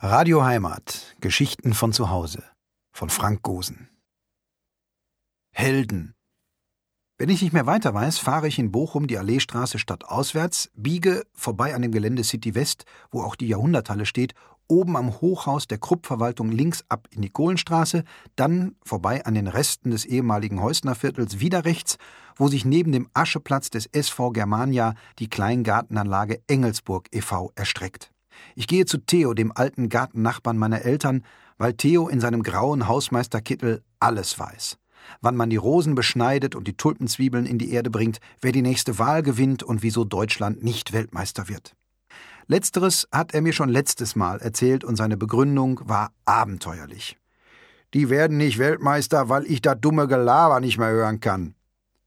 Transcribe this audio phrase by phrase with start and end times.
[0.00, 1.16] Radio Heimat.
[1.20, 2.44] Geschichten von zu Hause.
[2.92, 3.88] Von Frank Gosen.
[5.52, 6.14] Helden.
[7.18, 11.74] Wenn ich nicht mehr weiter weiß, fahre ich in Bochum die Alleestraße stadtauswärts, biege vorbei
[11.74, 14.34] an dem Gelände City West, wo auch die Jahrhunderthalle steht,
[14.68, 18.04] oben am Hochhaus der Krupp-Verwaltung links ab in die Kohlenstraße,
[18.36, 21.98] dann vorbei an den Resten des ehemaligen Heusnerviertels wieder rechts,
[22.36, 27.50] wo sich neben dem Ascheplatz des SV Germania die Kleingartenanlage Engelsburg e.V.
[27.56, 28.12] erstreckt.
[28.54, 31.24] Ich gehe zu Theo, dem alten Gartennachbarn meiner Eltern,
[31.58, 34.78] weil Theo in seinem grauen Hausmeisterkittel alles weiß.
[35.20, 38.98] Wann man die Rosen beschneidet und die Tulpenzwiebeln in die Erde bringt, wer die nächste
[38.98, 41.74] Wahl gewinnt und wieso Deutschland nicht Weltmeister wird.
[42.46, 47.18] Letzteres hat er mir schon letztes Mal erzählt und seine Begründung war abenteuerlich.
[47.94, 51.54] Die werden nicht Weltmeister, weil ich das dumme Gelaber nicht mehr hören kann.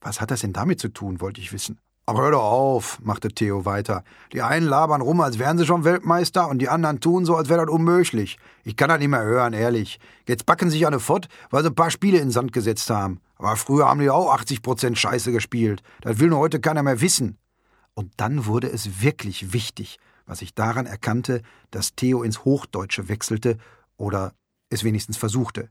[0.00, 1.78] Was hat das denn damit zu tun, wollte ich wissen.
[2.08, 4.04] Aber hör doch auf, machte Theo weiter.
[4.32, 7.48] Die einen labern rum, als wären sie schon Weltmeister, und die anderen tun so, als
[7.48, 8.38] wäre das unmöglich.
[8.62, 9.98] Ich kann das nicht mehr hören, ehrlich.
[10.28, 13.20] Jetzt backen sich eine fort, weil sie ein paar Spiele in den Sand gesetzt haben.
[13.38, 15.82] Aber früher haben die auch 80 Prozent Scheiße gespielt.
[16.00, 17.38] Das will nur heute keiner mehr wissen.
[17.94, 23.58] Und dann wurde es wirklich wichtig, was ich daran erkannte, dass Theo ins Hochdeutsche wechselte
[23.96, 24.32] oder
[24.70, 25.70] es wenigstens versuchte.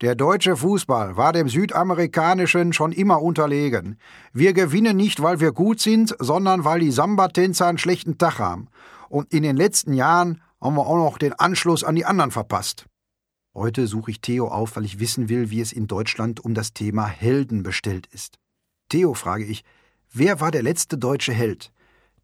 [0.00, 3.96] Der deutsche Fußball war dem südamerikanischen schon immer unterlegen.
[4.32, 8.68] Wir gewinnen nicht, weil wir gut sind, sondern weil die Samba-Tänzer einen schlechten Tag haben.
[9.08, 12.86] Und in den letzten Jahren haben wir auch noch den Anschluss an die anderen verpasst.
[13.54, 16.72] Heute suche ich Theo auf, weil ich wissen will, wie es in Deutschland um das
[16.72, 18.38] Thema Helden bestellt ist.
[18.88, 19.62] Theo, frage ich,
[20.12, 21.70] wer war der letzte deutsche Held?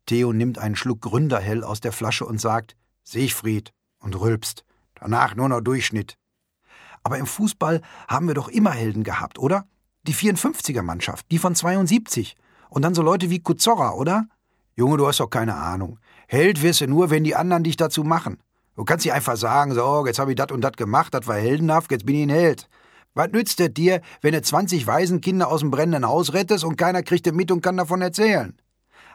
[0.07, 4.65] Theo nimmt einen Schluck Gründerhell aus der Flasche und sagt, Siegfried, und rülpst.
[4.95, 6.17] Danach nur noch Durchschnitt.
[7.03, 9.67] Aber im Fußball haben wir doch immer Helden gehabt, oder?
[10.07, 12.37] Die 54er-Mannschaft, die von 72.
[12.69, 14.27] Und dann so Leute wie Kuzorra, oder?
[14.77, 15.99] Junge, du hast doch keine Ahnung.
[16.29, 18.39] Held wirst du nur, wenn die anderen dich dazu machen.
[18.77, 21.37] Du kannst nicht einfach sagen, so, jetzt habe ich das und das gemacht, das war
[21.37, 22.69] heldenhaft, jetzt bin ich ein Held.
[23.15, 27.03] Was nützt es dir, wenn du 20 Waisenkinder aus dem brennenden Haus rettest und keiner
[27.03, 28.57] kriegt es mit und kann davon erzählen?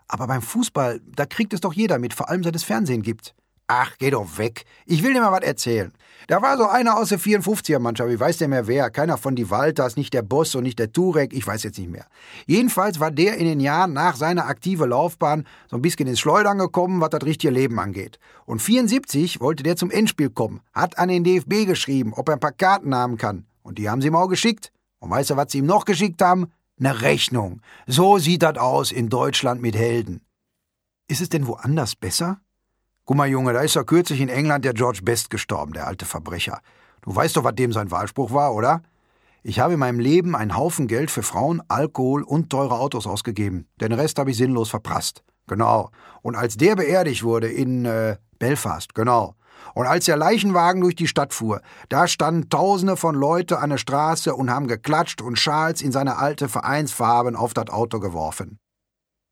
[0.08, 3.34] Aber beim Fußball, da kriegt es doch jeder mit, vor allem seit es Fernsehen gibt.
[3.68, 4.66] Ach, geh doch weg.
[4.86, 5.92] Ich will dir mal was erzählen.
[6.28, 9.50] Da war so einer aus der 54er-Mannschaft, ich weiß nicht mehr wer, keiner von die
[9.50, 12.06] Walters, nicht der Boss und nicht der Turek, ich weiß jetzt nicht mehr.
[12.48, 16.58] Jedenfalls war der in den Jahren nach seiner aktiven Laufbahn so ein bisschen ins Schleudern
[16.58, 18.20] gekommen, was das richtige Leben angeht.
[18.46, 22.40] Und 74 wollte der zum Endspiel kommen, hat an den DFB geschrieben, ob er ein
[22.40, 23.46] paar Karten haben kann.
[23.62, 24.72] Und die haben sie ihm auch geschickt.
[25.00, 26.52] Und weißt du, was sie ihm noch geschickt haben?
[26.80, 27.62] Eine Rechnung.
[27.88, 30.22] So sieht das aus in Deutschland mit Helden.
[31.08, 32.42] Ist es denn woanders besser?
[33.08, 36.06] Guck mal, Junge, da ist doch kürzlich in England der George Best gestorben, der alte
[36.06, 36.60] Verbrecher.
[37.04, 38.82] Du weißt doch, was dem sein Wahlspruch war, oder?
[39.44, 43.68] Ich habe in meinem Leben einen Haufen Geld für Frauen, Alkohol und teure Autos ausgegeben.
[43.80, 45.24] Den Rest habe ich sinnlos verprasst.
[45.46, 45.92] Genau.
[46.24, 49.36] Und als der beerdigt wurde in äh, Belfast, genau.
[49.76, 53.78] Und als der Leichenwagen durch die Stadt fuhr, da standen Tausende von Leute an der
[53.78, 58.58] Straße und haben geklatscht und Schals in seine alte Vereinsfarben auf das Auto geworfen.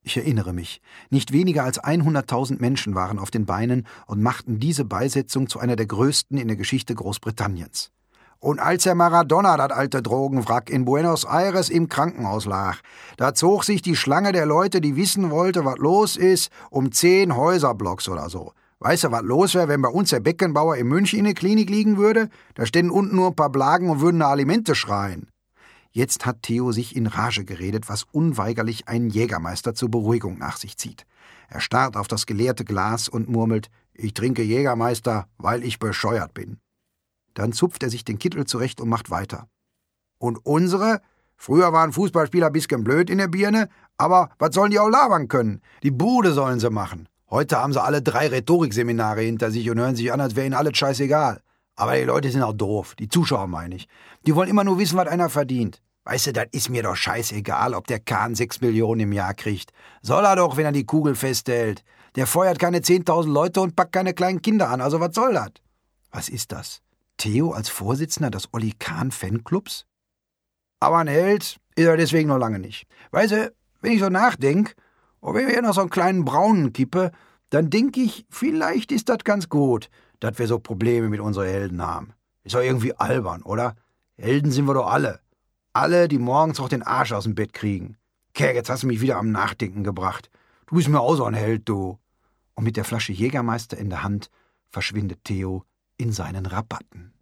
[0.06, 4.84] Ich erinnere mich, nicht weniger als 100.000 Menschen waren auf den Beinen und machten diese
[4.84, 7.90] Beisetzung zu einer der größten in der Geschichte Großbritanniens.
[8.40, 12.80] Und als der Maradona, das alte Drogenwrack, in Buenos Aires im Krankenhaus lag,
[13.16, 17.38] da zog sich die Schlange der Leute, die wissen wollte, was los ist, um zehn
[17.38, 18.52] Häuserblocks oder so.
[18.80, 21.70] Weißt du, was los wäre, wenn bei uns der Beckenbauer in München in der Klinik
[21.70, 22.28] liegen würde?
[22.56, 25.30] Da ständen unten nur ein paar Blagen und würden nach Alimente schreien.
[25.96, 30.76] Jetzt hat Theo sich in Rage geredet, was unweigerlich einen Jägermeister zur Beruhigung nach sich
[30.76, 31.06] zieht.
[31.50, 36.58] Er starrt auf das geleerte Glas und murmelt, ich trinke Jägermeister, weil ich bescheuert bin.
[37.36, 39.48] Dann zupft er sich den Kittel zurecht und macht weiter.
[40.18, 41.00] Und unsere?
[41.36, 45.62] Früher waren Fußballspieler bisschen blöd in der Birne, aber was sollen die auch labern können?
[45.84, 47.08] Die Bude sollen sie machen.
[47.30, 50.56] Heute haben sie alle drei Rhetorikseminare hinter sich und hören sich an, als wäre ihnen
[50.56, 51.43] alles scheißegal.
[51.76, 53.88] Aber die Leute sind auch doof, die Zuschauer meine ich.
[54.26, 55.82] Die wollen immer nur wissen, was einer verdient.
[56.06, 59.72] Weißt du, das ist mir doch scheißegal, ob der Kahn sechs Millionen im Jahr kriegt.
[60.02, 61.84] Soll er doch, wenn er die Kugel festhält.
[62.16, 65.52] Der feuert keine zehntausend Leute und packt keine kleinen Kinder an, also was soll das?
[66.12, 66.82] Was ist das?
[67.18, 69.86] Theo als Vorsitzender des Olli Kahn Fanclubs?
[70.80, 72.86] Aber ein Held ist er deswegen noch lange nicht.
[73.12, 74.76] Weißt du, wenn ich so nachdenk,
[75.22, 77.12] und wenn wir hier noch so einen kleinen Braunen kippe,
[77.50, 79.90] dann denk ich, vielleicht ist das ganz gut,
[80.24, 82.14] dass wir so Probleme mit unseren Helden haben.
[82.44, 83.76] Ist doch irgendwie albern, oder?
[84.18, 85.20] Helden sind wir doch alle.
[85.74, 87.98] Alle, die morgens auch den Arsch aus dem Bett kriegen.
[88.34, 90.30] Kerr, jetzt hast du mich wieder am Nachdenken gebracht.
[90.68, 92.00] Du bist mir auch so ein Held, du.
[92.56, 94.30] Und mit der Flasche Jägermeister in der Hand
[94.70, 95.66] verschwindet Theo
[95.98, 97.13] in seinen Rabatten.